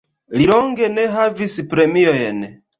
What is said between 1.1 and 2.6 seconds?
havis premiojn.